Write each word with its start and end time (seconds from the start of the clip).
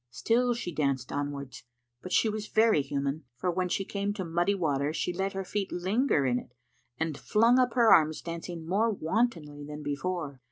Still 0.09 0.55
she 0.55 0.73
danced 0.73 1.11
onwards, 1.11 1.63
but 2.01 2.11
she 2.11 2.27
was 2.27 2.47
very 2.47 2.81
human, 2.81 3.23
for 3.35 3.51
when 3.51 3.69
she 3.69 3.85
came 3.85 4.15
to 4.15 4.25
muddy 4.25 4.55
water 4.55 4.93
she 4.93 5.13
let 5.13 5.33
her 5.33 5.43
feet 5.43 5.71
lin 5.71 6.07
ger 6.07 6.25
in 6.25 6.39
it, 6.39 6.55
and 6.97 7.15
flung 7.15 7.59
up 7.59 7.75
her 7.75 7.93
arms, 7.93 8.19
dancing 8.23 8.65
more 8.67 8.89
wantonly 8.89 9.63
tiian 9.63 9.83
before. 9.83 10.39